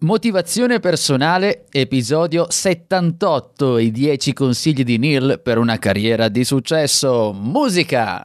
[0.00, 7.32] Motivazione personale, episodio 78, i 10 consigli di Neil per una carriera di successo.
[7.32, 8.22] Musica!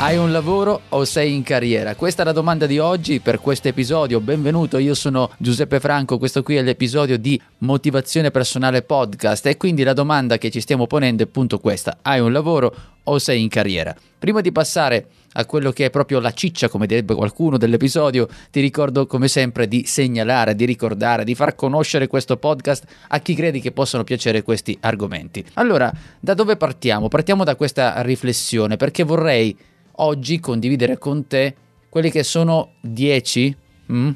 [0.00, 1.96] Hai un lavoro o sei in carriera?
[1.96, 4.20] Questa è la domanda di oggi per questo episodio.
[4.20, 9.82] Benvenuto, io sono Giuseppe Franco, questo qui è l'episodio di Motivazione Personale Podcast e quindi
[9.82, 11.98] la domanda che ci stiamo ponendo è appunto questa.
[12.00, 13.94] Hai un lavoro o sei in carriera?
[14.18, 18.60] Prima di passare a quello che è proprio la ciccia, come direbbe qualcuno dell'episodio, ti
[18.60, 23.60] ricordo come sempre di segnalare, di ricordare, di far conoscere questo podcast a chi credi
[23.60, 25.44] che possano piacere questi argomenti.
[25.54, 27.08] Allora, da dove partiamo?
[27.08, 29.56] Partiamo da questa riflessione perché vorrei
[29.96, 31.54] oggi condividere con te
[31.88, 33.56] quelli che sono 10
[33.92, 34.10] mm,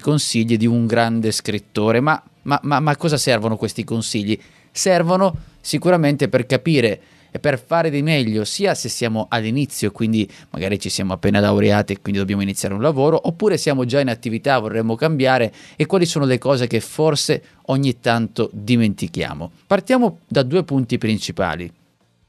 [0.00, 2.00] consigli di un grande scrittore.
[2.00, 4.38] Ma, ma, ma, ma cosa servono questi consigli?
[4.70, 7.00] Servono sicuramente per capire
[7.34, 11.94] e per fare di meglio sia se siamo all'inizio, quindi magari ci siamo appena laureati
[11.94, 16.04] e quindi dobbiamo iniziare un lavoro, oppure siamo già in attività, vorremmo cambiare e quali
[16.04, 19.50] sono le cose che forse ogni tanto dimentichiamo.
[19.66, 21.72] Partiamo da due punti principali.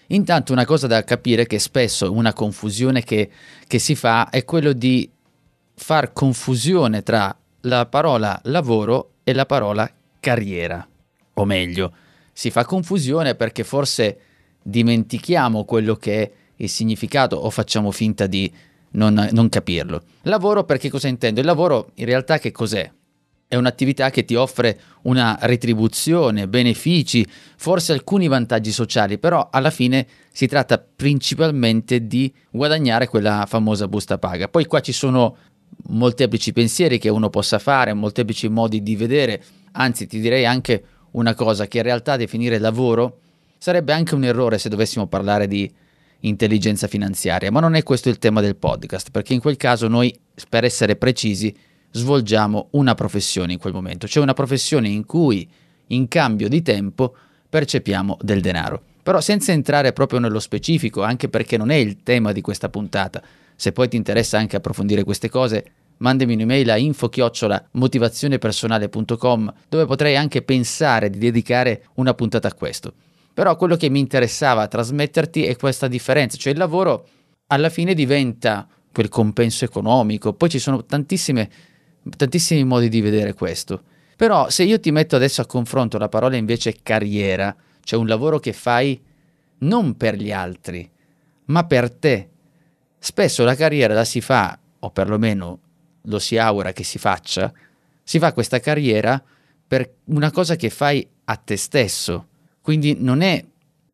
[0.07, 3.29] Intanto una cosa da capire che spesso una confusione che,
[3.67, 5.09] che si fa è quello di
[5.75, 9.89] far confusione tra la parola lavoro e la parola
[10.21, 10.87] carriera.
[11.33, 11.91] O meglio,
[12.31, 14.17] si fa confusione perché forse
[14.63, 18.51] dimentichiamo quello che è il significato o facciamo finta di
[18.91, 20.03] non, non capirlo.
[20.23, 21.39] Lavoro perché cosa intendo?
[21.39, 22.89] Il lavoro in realtà che cos'è?
[23.53, 27.23] è un'attività che ti offre una retribuzione, benefici,
[27.55, 34.17] forse alcuni vantaggi sociali, però alla fine si tratta principalmente di guadagnare quella famosa busta
[34.17, 34.47] paga.
[34.47, 35.37] Poi qua ci sono
[35.89, 39.43] molteplici pensieri che uno possa fare, molteplici modi di vedere,
[39.73, 43.19] anzi ti direi anche una cosa che in realtà definire lavoro
[43.63, 45.71] sarebbe anche un errore se dovessimo parlare di
[46.19, 50.13] intelligenza finanziaria, ma non è questo il tema del podcast, perché in quel caso noi,
[50.49, 51.55] per essere precisi,
[51.91, 55.49] svolgiamo una professione in quel momento, cioè una professione in cui
[55.87, 57.15] in cambio di tempo
[57.47, 58.81] percepiamo del denaro.
[59.01, 63.23] Però senza entrare proprio nello specifico, anche perché non è il tema di questa puntata,
[63.55, 65.65] se poi ti interessa anche approfondire queste cose,
[65.99, 72.93] mandami un'email a info-motivazionepersonale.com dove potrei anche pensare di dedicare una puntata a questo.
[73.33, 77.07] Però quello che mi interessava trasmetterti è questa differenza, cioè il lavoro
[77.47, 81.47] alla fine diventa quel compenso economico, poi ci sono tantissimi
[82.63, 83.81] modi di vedere questo.
[84.15, 88.37] Però se io ti metto adesso a confronto la parola invece carriera, cioè un lavoro
[88.39, 89.01] che fai
[89.59, 90.87] non per gli altri,
[91.45, 92.29] ma per te.
[92.99, 95.59] Spesso la carriera la si fa, o perlomeno
[96.03, 97.51] lo si augura che si faccia,
[98.03, 99.21] si fa questa carriera
[99.65, 102.27] per una cosa che fai a te stesso.
[102.63, 103.45] Quindi non è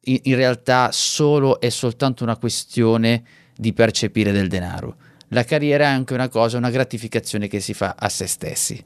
[0.01, 4.95] in realtà solo e soltanto una questione di percepire del denaro
[5.29, 8.83] la carriera è anche una cosa, una gratificazione che si fa a se stessi.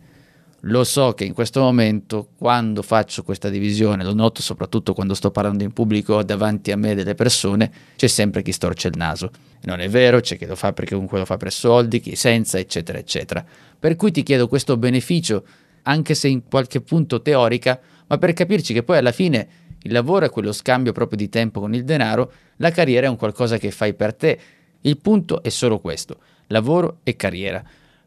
[0.65, 5.29] Lo so che in questo momento, quando faccio questa divisione, lo noto soprattutto quando sto
[5.29, 9.29] parlando in pubblico davanti a me delle persone, c'è sempre chi storce il naso.
[9.63, 12.57] Non è vero, c'è chi lo fa perché comunque lo fa per soldi, chi senza,
[12.57, 13.45] eccetera, eccetera.
[13.77, 15.45] Per cui ti chiedo questo beneficio,
[15.83, 19.47] anche se in qualche punto teorica, ma per capirci che poi alla fine
[19.83, 23.15] il lavoro è quello scambio proprio di tempo con il denaro, la carriera è un
[23.15, 24.39] qualcosa che fai per te.
[24.81, 26.17] Il punto è solo questo
[26.47, 27.63] lavoro e carriera.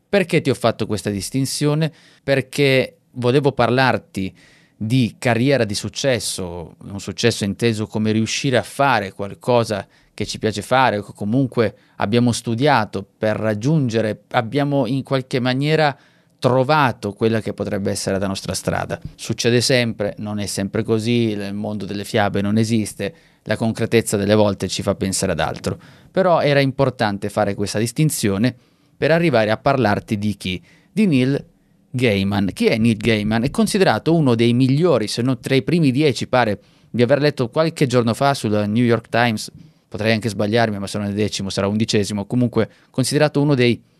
[0.08, 1.92] Perché ti ho fatto questa distinzione?
[2.22, 4.34] Perché volevo parlarti
[4.76, 10.62] di carriera di successo, un successo inteso come riuscire a fare qualcosa che ci piace
[10.62, 15.96] fare che comunque abbiamo studiato per raggiungere, abbiamo in qualche maniera
[16.38, 19.00] trovato quella che potrebbe essere la nostra strada.
[19.14, 24.34] Succede sempre, non è sempre così, il mondo delle fiabe non esiste, la concretezza delle
[24.34, 25.78] volte ci fa pensare ad altro.
[26.10, 28.54] Però era importante fare questa distinzione
[28.96, 30.62] per arrivare a parlarti di chi?
[30.92, 31.44] Di Neil
[31.90, 32.50] Gaiman.
[32.52, 33.44] Chi è Neil Gaiman?
[33.44, 36.60] È considerato uno dei migliori, se non tra i primi dieci, pare
[36.90, 39.50] di aver letto qualche giorno fa sul New York Times,
[39.88, 43.95] potrei anche sbagliarmi, ma se è decimo sarà undicesimo, comunque considerato uno dei migliori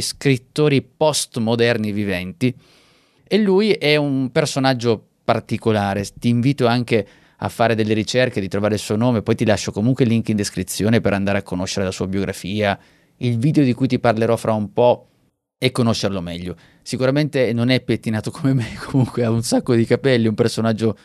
[0.00, 2.54] scrittori postmoderni viventi.
[3.26, 7.06] E lui è un personaggio particolare, ti invito anche
[7.40, 10.28] a fare delle ricerche, di trovare il suo nome, poi ti lascio comunque il link
[10.28, 12.78] in descrizione per andare a conoscere la sua biografia,
[13.18, 15.08] il video di cui ti parlerò fra un po'
[15.58, 16.56] e conoscerlo meglio.
[16.82, 20.96] Sicuramente non è pettinato come me, comunque ha un sacco di capelli, un personaggio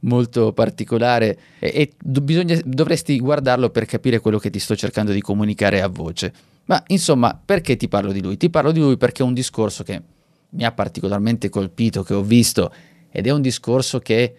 [0.00, 5.20] molto particolare e, e bisogna, dovresti guardarlo per capire quello che ti sto cercando di
[5.20, 6.32] comunicare a voce.
[6.64, 8.36] Ma insomma, perché ti parlo di lui?
[8.36, 10.02] Ti parlo di lui perché è un discorso che
[10.50, 12.72] mi ha particolarmente colpito, che ho visto,
[13.10, 14.36] ed è un discorso che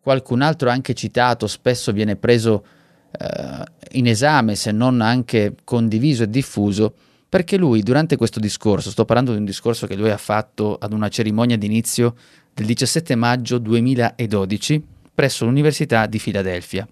[0.00, 2.64] qualcun altro ha anche citato, spesso viene preso
[3.12, 6.94] eh, in esame, se non anche condiviso e diffuso,
[7.28, 10.92] perché lui durante questo discorso, sto parlando di un discorso che lui ha fatto ad
[10.92, 12.14] una cerimonia d'inizio
[12.52, 14.84] del 17 maggio 2012
[15.14, 16.86] presso l'Università di Filadelfia.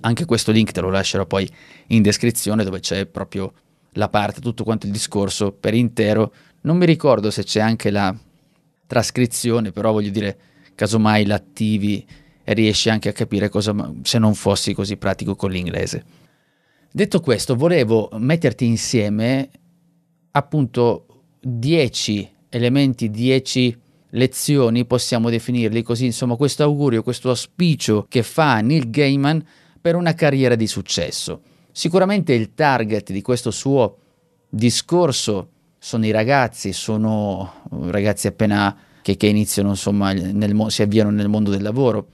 [0.00, 1.48] Anche questo link te lo lascerò poi
[1.88, 3.52] in descrizione dove c'è proprio
[3.92, 6.32] la parte, tutto quanto il discorso per intero.
[6.62, 8.14] Non mi ricordo se c'è anche la
[8.86, 10.38] trascrizione, però voglio dire,
[10.74, 12.06] casomai l'attivi
[12.44, 16.04] e riesci anche a capire cosa se non fossi così pratico con l'inglese.
[16.90, 19.48] Detto questo, volevo metterti insieme
[20.32, 21.06] appunto
[21.40, 23.80] 10 elementi, 10
[24.10, 29.42] lezioni, possiamo definirli così, insomma, questo augurio, questo auspicio che fa Neil Gaiman
[29.80, 31.42] per una carriera di successo.
[31.72, 33.96] Sicuramente il target di questo suo
[34.48, 35.48] discorso
[35.78, 41.50] sono i ragazzi, sono ragazzi appena che, che iniziano, insomma, nel, si avviano nel mondo
[41.50, 42.06] del lavoro.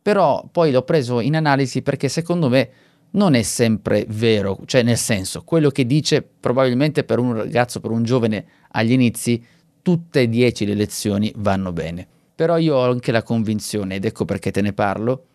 [0.00, 2.70] Però poi l'ho preso in analisi perché secondo me
[3.10, 7.90] non è sempre vero, cioè nel senso, quello che dice probabilmente per un ragazzo, per
[7.90, 9.44] un giovane agli inizi,
[9.82, 12.06] tutte e dieci le lezioni vanno bene.
[12.34, 15.26] Però io ho anche la convinzione, ed ecco perché te ne parlo,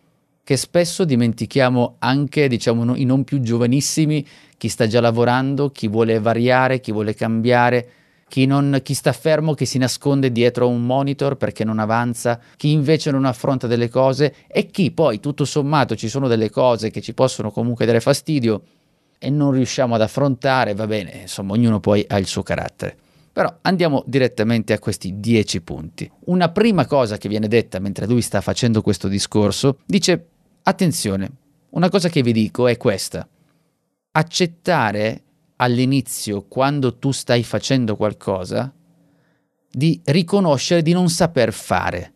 [0.48, 6.18] che spesso dimentichiamo anche, diciamo, i non più giovanissimi, chi sta già lavorando, chi vuole
[6.20, 7.88] variare, chi vuole cambiare,
[8.26, 12.40] chi, non, chi sta fermo, che si nasconde dietro a un monitor perché non avanza,
[12.56, 16.88] chi invece non affronta delle cose e chi poi tutto sommato ci sono delle cose
[16.88, 18.62] che ci possono comunque dare fastidio
[19.18, 22.96] e non riusciamo ad affrontare, va bene, insomma ognuno poi ha il suo carattere.
[23.34, 26.10] Però andiamo direttamente a questi dieci punti.
[26.24, 30.28] Una prima cosa che viene detta mentre lui sta facendo questo discorso, dice
[30.68, 31.30] attenzione,
[31.70, 33.28] una cosa che vi dico è questa.
[34.12, 35.22] Accettare
[35.56, 38.72] all'inizio, quando tu stai facendo qualcosa,
[39.70, 42.12] di riconoscere di non saper fare.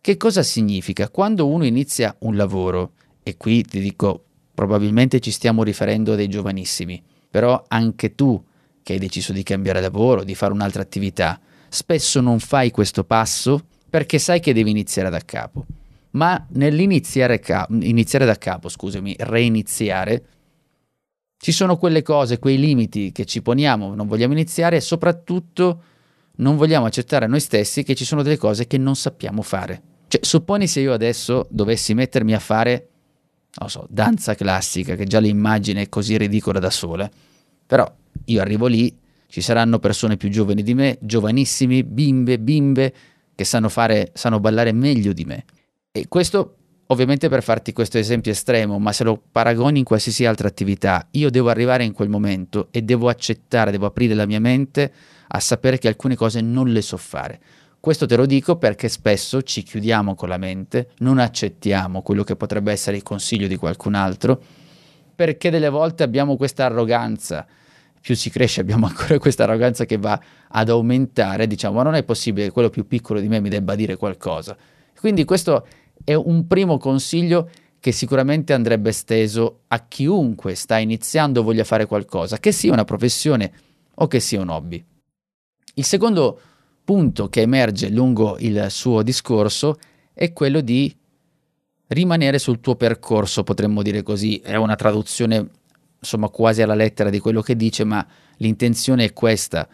[0.00, 1.08] Che cosa significa?
[1.10, 2.92] Quando uno inizia un lavoro,
[3.22, 4.24] e qui ti dico,
[4.54, 8.42] probabilmente ci stiamo riferendo a dei giovanissimi, però anche tu
[8.82, 13.66] che hai deciso di cambiare lavoro, di fare un'altra attività, spesso non fai questo passo
[13.88, 15.66] perché sai che devi iniziare da capo.
[16.12, 20.24] Ma nell'iniziare ca- da capo, scusami, reiniziare,
[21.36, 25.82] ci sono quelle cose, quei limiti che ci poniamo, non vogliamo iniziare e soprattutto
[26.36, 29.82] non vogliamo accettare noi stessi che ci sono delle cose che non sappiamo fare.
[30.08, 32.88] Cioè, supponi se io adesso dovessi mettermi a fare,
[33.58, 37.08] non so, danza classica, che già l'immagine è così ridicola da sola,
[37.66, 37.90] però
[38.24, 38.94] io arrivo lì,
[39.28, 42.94] ci saranno persone più giovani di me, giovanissimi, bimbe, bimbe,
[43.34, 45.44] che sanno fare, sanno ballare meglio di me.
[45.92, 46.54] E questo
[46.86, 51.30] ovviamente per farti questo esempio estremo, ma se lo paragoni in qualsiasi altra attività, io
[51.30, 54.92] devo arrivare in quel momento e devo accettare, devo aprire la mia mente
[55.26, 57.40] a sapere che alcune cose non le so fare.
[57.80, 62.36] Questo te lo dico perché spesso ci chiudiamo con la mente, non accettiamo quello che
[62.36, 64.40] potrebbe essere il consiglio di qualcun altro,
[65.14, 67.46] perché delle volte abbiamo questa arroganza
[68.00, 72.04] più si cresce abbiamo ancora questa arroganza che va ad aumentare, diciamo, ma non è
[72.04, 74.56] possibile che quello più piccolo di me mi debba dire qualcosa.
[75.00, 75.66] Quindi questo
[76.04, 77.48] è un primo consiglio
[77.80, 82.84] che sicuramente andrebbe esteso a chiunque sta iniziando o voglia fare qualcosa, che sia una
[82.84, 83.52] professione
[83.94, 84.84] o che sia un hobby.
[85.74, 86.40] Il secondo
[86.84, 89.78] punto che emerge lungo il suo discorso
[90.12, 90.94] è quello di
[91.88, 95.48] rimanere sul tuo percorso, potremmo dire così, è una traduzione
[95.98, 99.68] insomma quasi alla lettera di quello che dice, ma l'intenzione è questa.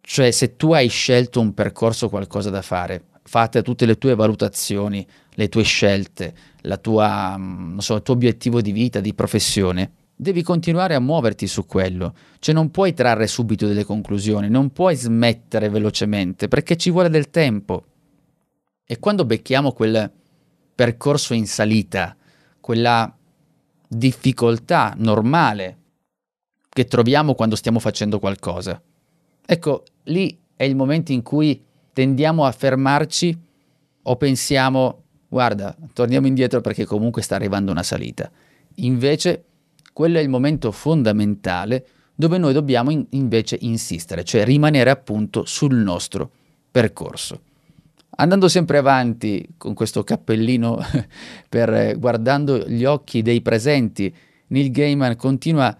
[0.00, 5.06] Cioè se tu hai scelto un percorso, qualcosa da fare, fate tutte le tue valutazioni,
[5.34, 6.34] le tue scelte,
[6.80, 11.66] tua, mm, so, il tuo obiettivo di vita, di professione, devi continuare a muoverti su
[11.66, 12.14] quello.
[12.38, 17.30] Cioè non puoi trarre subito delle conclusioni, non puoi smettere velocemente, perché ci vuole del
[17.30, 17.84] tempo.
[18.86, 20.10] E quando becchiamo quel
[20.74, 22.14] percorso in salita,
[22.60, 23.12] quella
[23.88, 25.78] difficoltà normale
[26.68, 28.80] che troviamo quando stiamo facendo qualcosa.
[29.46, 31.62] Ecco, lì è il momento in cui
[31.94, 33.40] tendiamo a fermarci
[34.02, 38.30] o pensiamo, guarda, torniamo indietro perché comunque sta arrivando una salita.
[38.76, 39.44] Invece,
[39.94, 45.74] quello è il momento fondamentale dove noi dobbiamo in- invece insistere, cioè rimanere appunto sul
[45.74, 46.30] nostro
[46.70, 47.40] percorso.
[48.16, 50.78] Andando sempre avanti con questo cappellino
[51.48, 54.14] per, guardando gli occhi dei presenti,
[54.48, 55.76] Neil Gaiman continua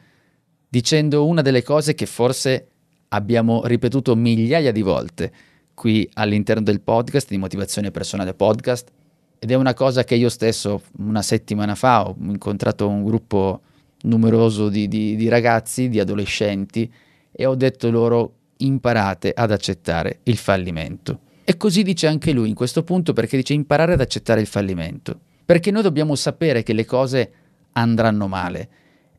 [0.68, 2.68] dicendo una delle cose che forse
[3.08, 5.32] abbiamo ripetuto migliaia di volte
[5.74, 8.90] qui all'interno del podcast, di Motivazione Personale Podcast,
[9.38, 13.60] ed è una cosa che io stesso una settimana fa ho incontrato un gruppo
[14.02, 16.90] numeroso di, di, di ragazzi, di adolescenti,
[17.30, 21.20] e ho detto loro imparate ad accettare il fallimento.
[21.44, 25.18] E così dice anche lui in questo punto perché dice imparare ad accettare il fallimento.
[25.44, 27.32] Perché noi dobbiamo sapere che le cose
[27.72, 28.68] andranno male.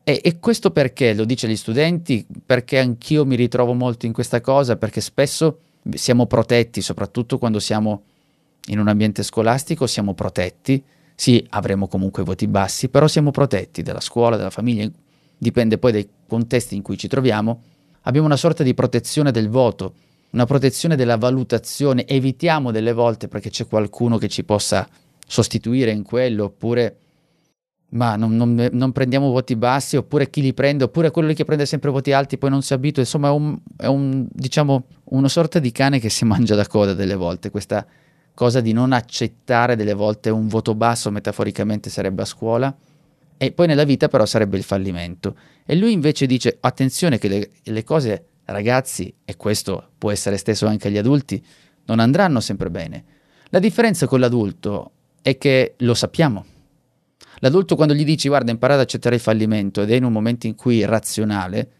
[0.02, 2.26] E, e, questo perché lo dice agli studenti?
[2.44, 5.60] Perché anch'io mi ritrovo molto in questa cosa, perché spesso
[5.94, 8.02] siamo protetti, soprattutto quando siamo
[8.66, 10.82] in un ambiente scolastico, siamo protetti.
[11.14, 14.90] Sì, avremo comunque voti bassi, però siamo protetti dalla scuola, dalla famiglia,
[15.36, 17.62] dipende poi dai contesti in cui ci troviamo.
[18.02, 19.94] Abbiamo una sorta di protezione del voto,
[20.30, 24.86] una protezione della valutazione, evitiamo delle volte perché c'è qualcuno che ci possa
[25.26, 26.96] sostituire in quello, oppure
[27.90, 31.66] ma non, non, non, prendiamo voti bassi, oppure chi li prende, oppure quello che prende
[31.66, 35.58] sempre voti alti poi non si abitua, insomma è un, è un diciamo, una sorta
[35.58, 37.86] di cane che si mangia da coda delle volte, questa
[38.34, 42.74] cosa di non accettare delle volte un voto basso, metaforicamente sarebbe a scuola,
[43.38, 45.36] e poi nella vita però sarebbe il fallimento.
[45.64, 50.66] E lui invece dice, attenzione che le, le cose ragazzi, e questo può essere esteso
[50.66, 51.42] anche agli adulti,
[51.86, 53.04] non andranno sempre bene.
[53.50, 54.90] La differenza con l'adulto
[55.22, 56.44] è che lo sappiamo.
[57.40, 60.46] L'adulto quando gli dici guarda impara ad accettare il fallimento ed è in un momento
[60.46, 61.70] in cui è razionale,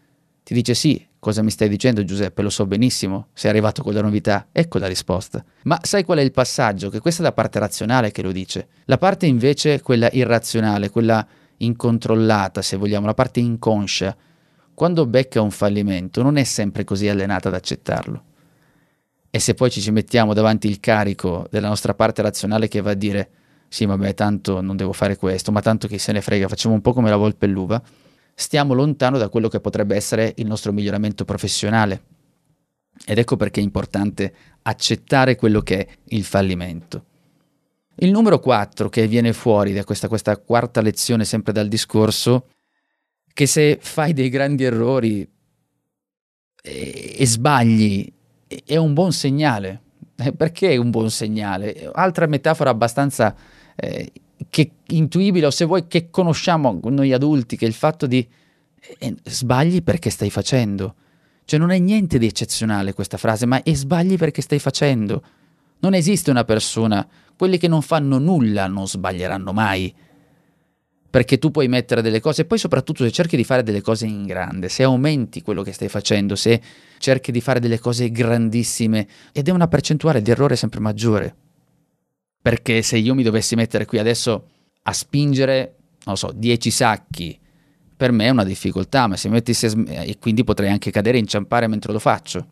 [0.43, 4.01] ti dice sì, cosa mi stai dicendo Giuseppe, lo so benissimo, sei arrivato con la
[4.01, 5.43] novità, ecco la risposta.
[5.63, 6.89] Ma sai qual è il passaggio?
[6.89, 8.67] Che questa è la parte razionale che lo dice.
[8.85, 11.25] La parte invece, quella irrazionale, quella
[11.57, 14.15] incontrollata, se vogliamo, la parte inconscia,
[14.73, 18.23] quando becca un fallimento non è sempre così allenata ad accettarlo.
[19.29, 22.91] E se poi ci ci mettiamo davanti il carico della nostra parte razionale che va
[22.91, 23.29] a dire
[23.69, 26.81] sì, vabbè, tanto non devo fare questo, ma tanto chi se ne frega, facciamo un
[26.81, 27.81] po' come la volpe e l'uva,
[28.33, 32.03] stiamo lontano da quello che potrebbe essere il nostro miglioramento professionale.
[33.05, 34.33] Ed ecco perché è importante
[34.63, 37.05] accettare quello che è il fallimento.
[37.95, 42.49] Il numero 4 che viene fuori da questa, questa quarta lezione sempre dal discorso
[43.33, 45.27] che se fai dei grandi errori
[46.61, 48.11] e, e sbagli
[48.65, 49.81] è un buon segnale.
[50.15, 51.89] Eh, perché è un buon segnale?
[51.93, 53.35] Altra metafora abbastanza
[53.77, 54.11] eh,
[54.49, 58.27] che intuibile, o se vuoi che conosciamo noi adulti, che il fatto di
[58.99, 60.95] eh, sbagli perché stai facendo.
[61.45, 65.23] Cioè non è niente di eccezionale questa frase, ma è sbagli perché stai facendo.
[65.79, 67.07] Non esiste una persona,
[67.37, 69.93] quelli che non fanno nulla non sbaglieranno mai
[71.09, 74.05] perché tu puoi mettere delle cose, e poi soprattutto se cerchi di fare delle cose
[74.05, 76.61] in grande, se aumenti quello che stai facendo, se
[76.99, 81.35] cerchi di fare delle cose grandissime, ed è una percentuale di errore sempre maggiore.
[82.41, 84.47] Perché se io mi dovessi mettere qui adesso
[84.83, 85.75] a spingere,
[86.05, 87.39] non so, 10 sacchi,
[87.97, 90.91] per me è una difficoltà, ma se mi mettissi a sm- e quindi potrei anche
[90.91, 92.47] cadere e inciampare mentre lo faccio.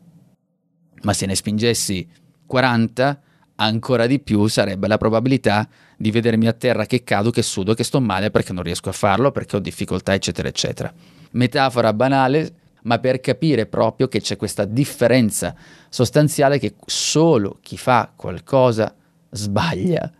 [1.03, 2.07] Ma se ne spingessi
[2.45, 3.21] 40,
[3.57, 7.83] ancora di più sarebbe la probabilità di vedermi a terra che cado, che sudo, che
[7.83, 10.91] sto male perché non riesco a farlo, perché ho difficoltà, eccetera, eccetera.
[11.31, 15.55] Metafora banale, ma per capire proprio che c'è questa differenza
[15.89, 18.93] sostanziale che solo chi fa qualcosa
[19.35, 20.11] sbaglia.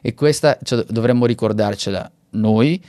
[0.00, 2.82] E questa cioè, dovremmo ricordarcela noi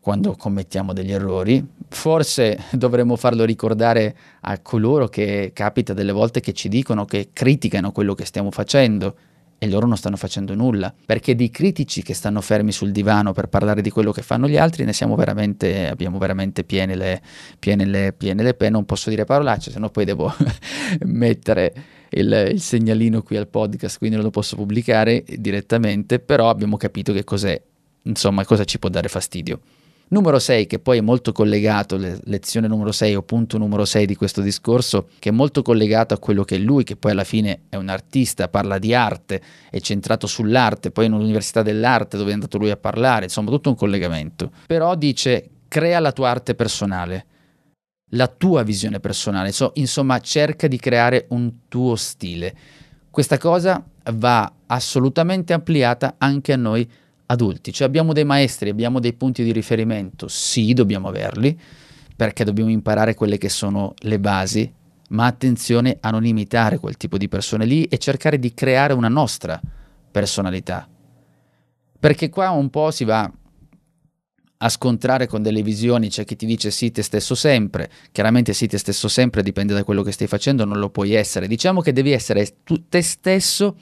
[0.00, 1.64] quando commettiamo degli errori.
[1.88, 7.92] Forse dovremmo farlo ricordare a coloro che capita delle volte che ci dicono che criticano
[7.92, 9.16] quello che stiamo facendo
[9.62, 13.48] e loro non stanno facendo nulla, perché di critici che stanno fermi sul divano per
[13.48, 17.20] parlare di quello che fanno gli altri ne siamo veramente, abbiamo veramente piene le,
[17.58, 20.32] piene le, piene le penne, non posso dire parolacce, se no poi devo
[21.04, 21.74] mettere
[22.10, 27.12] il, il, segnalino qui al podcast, quindi non lo posso pubblicare direttamente, però abbiamo capito
[27.12, 27.60] che cos'è,
[28.02, 29.60] insomma, cosa ci può dare fastidio.
[30.12, 34.16] Numero 6, che poi è molto collegato, lezione numero 6 o punto numero 6 di
[34.16, 37.76] questo discorso, che è molto collegato a quello che lui, che poi alla fine è
[37.76, 39.40] un artista, parla di arte,
[39.70, 43.68] è centrato sull'arte, poi in un'università dell'arte dove è andato lui a parlare, insomma tutto
[43.68, 44.50] un collegamento.
[44.66, 47.26] Però dice, crea la tua arte personale,
[48.10, 52.54] la tua visione personale, insomma cerca di creare un tuo stile.
[53.10, 56.88] Questa cosa va assolutamente ampliata anche a noi
[57.26, 61.58] adulti, cioè abbiamo dei maestri, abbiamo dei punti di riferimento, sì, dobbiamo averli,
[62.16, 64.72] perché dobbiamo imparare quelle che sono le basi,
[65.10, 69.08] ma attenzione a non imitare quel tipo di persone lì e cercare di creare una
[69.08, 69.60] nostra
[70.10, 70.88] personalità.
[71.98, 73.30] Perché qua un po' si va
[74.62, 78.66] a scontrare con delle visioni, c'è chi ti dice sì te stesso sempre, chiaramente sì
[78.66, 81.92] te stesso sempre dipende da quello che stai facendo, non lo puoi essere, diciamo che
[81.92, 83.76] devi essere tu, te stesso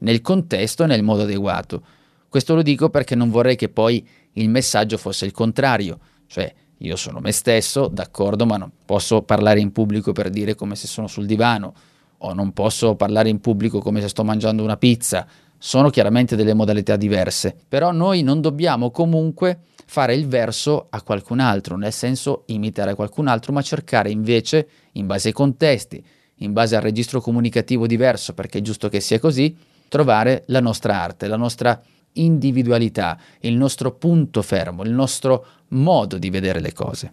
[0.00, 1.82] nel contesto e nel modo adeguato.
[2.28, 6.96] Questo lo dico perché non vorrei che poi il messaggio fosse il contrario, cioè io
[6.96, 11.06] sono me stesso, d'accordo, ma non posso parlare in pubblico per dire come se sono
[11.06, 11.74] sul divano
[12.18, 15.26] o non posso parlare in pubblico come se sto mangiando una pizza.
[15.58, 21.40] Sono chiaramente delle modalità diverse, però noi non dobbiamo comunque fare il verso a qualcun
[21.40, 26.04] altro, nel senso imitare qualcun altro, ma cercare invece, in base ai contesti,
[26.36, 29.56] in base al registro comunicativo diverso, perché è giusto che sia così,
[29.88, 31.80] trovare la nostra arte, la nostra
[32.12, 37.10] individualità, il nostro punto fermo, il nostro modo di vedere le cose.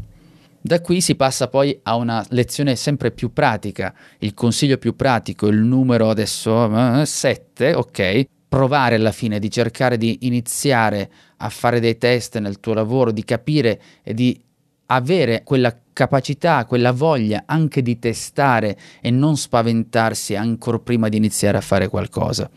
[0.60, 5.48] Da qui si passa poi a una lezione sempre più pratica, il consiglio più pratico,
[5.48, 8.26] il numero adesso 7, uh, ok?
[8.48, 13.24] Provare alla fine di cercare di iniziare a fare dei test nel tuo lavoro, di
[13.24, 14.42] capire e di
[14.88, 21.58] avere quella capacità, quella voglia anche di testare e non spaventarsi ancora prima di iniziare
[21.58, 22.50] a fare qualcosa.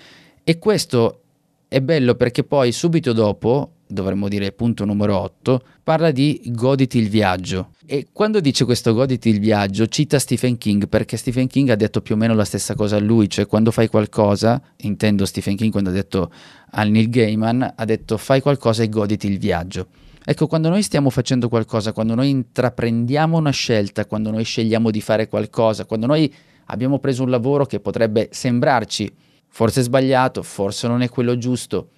[0.45, 1.23] E questo
[1.69, 7.09] è bello perché poi subito dopo, dovremmo dire punto numero 8, parla di goditi il
[7.09, 7.71] viaggio.
[7.87, 12.01] E quando dice questo goditi il viaggio, cita Stephen King perché Stephen King ha detto
[12.03, 15.73] più o meno la stessa cosa a lui, cioè quando fai qualcosa, intendo Stephen King
[15.73, 16.31] quando ha detto
[16.73, 19.89] al Neil Gaiman, ha detto fai qualcosa e goditi il viaggio.
[20.25, 25.01] Ecco, quando noi stiamo facendo qualcosa, quando noi intraprendiamo una scelta, quando noi scegliamo di
[25.01, 26.31] fare qualcosa, quando noi
[26.67, 29.11] abbiamo preso un lavoro che potrebbe sembrarci
[29.49, 31.89] forse sbagliato, forse non è quello giusto,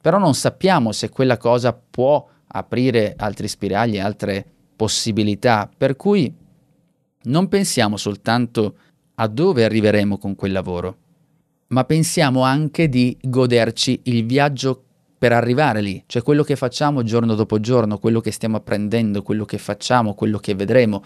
[0.00, 4.44] però non sappiamo se quella cosa può aprire altri spiragli, altre
[4.76, 6.32] possibilità, per cui
[7.24, 8.76] non pensiamo soltanto
[9.16, 10.96] a dove arriveremo con quel lavoro,
[11.68, 14.84] ma pensiamo anche di goderci il viaggio
[15.18, 19.44] per arrivare lì, cioè quello che facciamo giorno dopo giorno, quello che stiamo apprendendo, quello
[19.44, 21.02] che facciamo, quello che vedremo.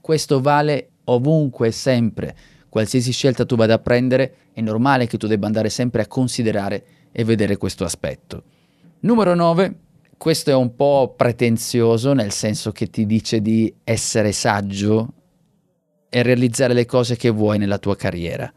[0.00, 2.36] Questo vale ovunque sempre.
[2.68, 6.84] Qualsiasi scelta tu vada a prendere, è normale che tu debba andare sempre a considerare
[7.18, 8.42] e vedere questo aspetto.
[9.00, 9.74] Numero 9.
[10.18, 15.12] Questo è un po' pretenzioso, nel senso che ti dice di essere saggio
[16.10, 18.52] e realizzare le cose che vuoi nella tua carriera.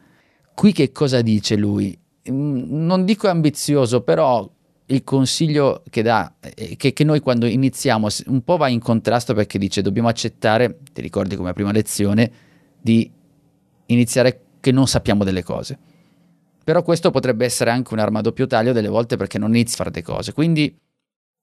[0.54, 1.98] Qui che cosa dice lui?
[2.30, 4.46] Mm, non dico ambizioso, però
[4.86, 9.32] il consiglio che dà, eh, che, che, noi quando iniziamo un po' va in contrasto
[9.32, 12.30] perché dice dobbiamo accettare, ti ricordi come prima lezione,
[12.78, 13.10] di
[13.86, 15.78] iniziare che non sappiamo delle cose.
[16.62, 19.76] Però questo potrebbe essere anche un'arma a doppio taglio delle volte perché non inizi a
[19.78, 20.32] fare le cose.
[20.32, 20.76] Quindi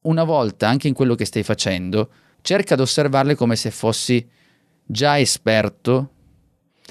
[0.04, 2.10] una volta, anche in quello che stai facendo,
[2.42, 4.26] cerca di osservarle come se fossi
[4.86, 6.12] già esperto,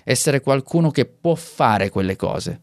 [0.05, 2.61] essere qualcuno che può fare quelle cose.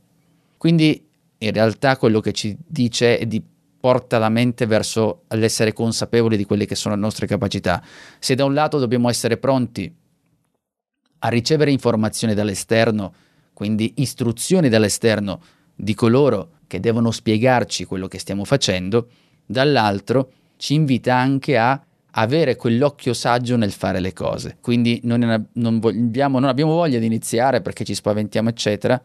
[0.57, 3.43] Quindi in realtà quello che ci dice è di
[3.83, 7.83] porta la mente verso l'essere consapevoli di quelle che sono le nostre capacità.
[8.19, 9.93] Se da un lato dobbiamo essere pronti
[11.19, 13.13] a ricevere informazioni dall'esterno,
[13.53, 15.41] quindi istruzioni dall'esterno
[15.75, 19.07] di coloro che devono spiegarci quello che stiamo facendo,
[19.45, 21.81] dall'altro ci invita anche a
[22.15, 24.57] avere quell'occhio saggio nel fare le cose.
[24.61, 29.01] Quindi non, non, vogliamo, non abbiamo voglia di iniziare perché ci spaventiamo, eccetera,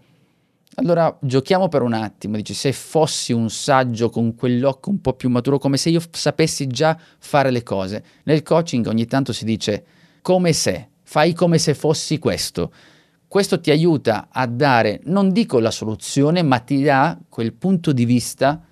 [0.74, 5.28] allora giochiamo per un attimo, dici se fossi un saggio con quell'occhio un po' più
[5.28, 8.04] maturo, come se io sapessi già fare le cose.
[8.24, 9.84] Nel coaching ogni tanto si dice
[10.22, 12.72] come se, fai come se fossi questo.
[13.28, 18.06] Questo ti aiuta a dare, non dico la soluzione, ma ti dà quel punto di
[18.06, 18.64] vista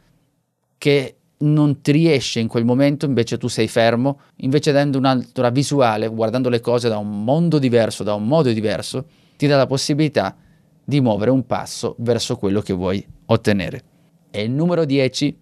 [0.79, 6.09] che non ti riesce in quel momento, invece tu sei fermo, invece dando un'altra visuale,
[6.09, 9.05] guardando le cose da un mondo diverso, da un modo diverso,
[9.37, 10.35] ti dà la possibilità
[10.83, 13.83] di muovere un passo verso quello che vuoi ottenere.
[14.31, 15.39] E il numero 10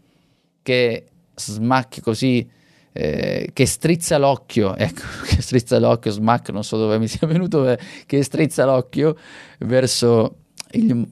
[0.61, 2.49] che smack così,
[2.97, 7.77] eh, che strizza l'occhio, ecco, che strizza l'occhio, smack, non so dove mi sia venuto,
[8.07, 9.17] che strizza l'occhio
[9.59, 10.37] verso
[10.73, 11.07] il,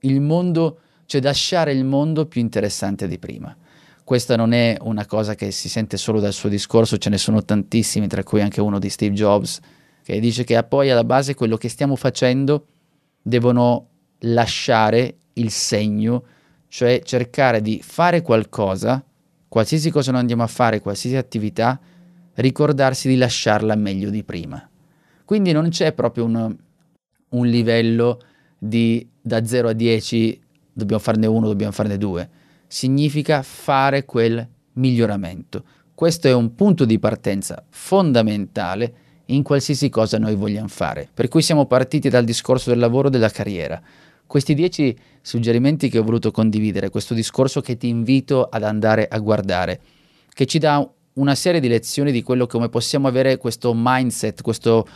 [0.00, 3.54] il mondo, cioè lasciare il mondo più interessante di prima.
[4.04, 7.44] Questa non è una cosa che si sente solo dal suo discorso, ce ne sono
[7.44, 9.58] tantissimi, tra cui anche uno di Steve Jobs,
[10.04, 12.66] che dice che poi alla base quello che stiamo facendo
[13.20, 13.88] devono
[14.20, 16.22] lasciare il segno,
[16.68, 19.02] cioè cercare di fare qualcosa,
[19.54, 21.78] qualsiasi cosa noi andiamo a fare, qualsiasi attività,
[22.34, 24.68] ricordarsi di lasciarla meglio di prima.
[25.24, 26.56] Quindi non c'è proprio un,
[27.28, 28.20] un livello
[28.58, 30.40] di da 0 a 10
[30.72, 32.28] dobbiamo farne uno, dobbiamo farne due.
[32.66, 35.62] Significa fare quel miglioramento.
[35.94, 38.94] Questo è un punto di partenza fondamentale
[39.26, 41.08] in qualsiasi cosa noi vogliamo fare.
[41.14, 43.80] Per cui siamo partiti dal discorso del lavoro e della carriera.
[44.34, 49.20] Questi dieci suggerimenti che ho voluto condividere, questo discorso che ti invito ad andare a
[49.20, 49.80] guardare,
[50.28, 54.88] che ci dà una serie di lezioni di quello come possiamo avere questo mindset, questo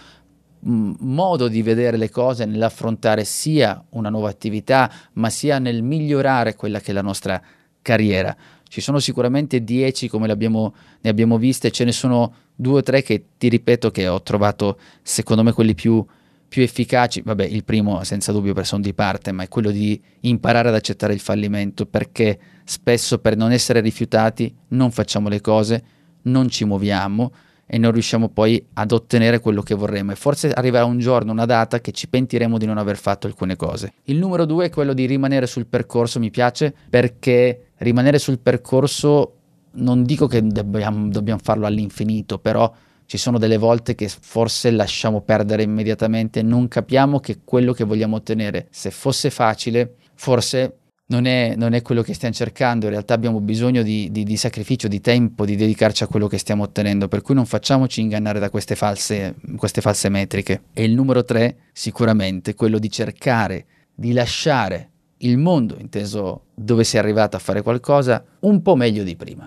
[0.69, 6.57] mm, modo di vedere le cose nell'affrontare sia una nuova attività, ma sia nel migliorare
[6.57, 7.41] quella che è la nostra
[7.81, 8.37] carriera.
[8.67, 13.03] Ci sono sicuramente 10 come abbiamo, ne abbiamo viste, ce ne sono due o tre
[13.03, 16.05] che ti ripeto che ho trovato secondo me quelli più,
[16.49, 17.23] più efficaci.
[17.23, 20.75] Vabbè, il primo senza dubbio per son di parte, ma è quello di imparare ad
[20.75, 25.85] accettare il fallimento perché spesso per non essere rifiutati non facciamo le cose,
[26.23, 27.33] non ci muoviamo
[27.71, 31.45] e non riusciamo poi ad ottenere quello che vorremmo e forse arriverà un giorno, una
[31.45, 33.93] data che ci pentiremo di non aver fatto alcune cose.
[34.05, 39.35] Il numero due è quello di rimanere sul percorso, mi piace perché rimanere sul percorso
[39.73, 42.73] non dico che dobbiamo, dobbiamo farlo all'infinito, però
[43.09, 48.17] ci sono delle volte che forse lasciamo perdere immediatamente, non capiamo che quello che vogliamo
[48.17, 50.75] ottenere, se fosse facile, forse
[51.07, 54.37] non è, non è, quello che stiamo cercando, in realtà abbiamo bisogno di, di, di,
[54.37, 58.41] sacrificio, di tempo, di dedicarci a quello che stiamo ottenendo, per cui non facciamoci ingannare
[58.41, 60.65] da queste false, queste false metriche.
[60.75, 64.91] E il numero tre, sicuramente, quello di cercare di lasciare
[65.21, 69.47] il mondo, inteso dove sei arrivato a fare qualcosa, un po' meglio di prima.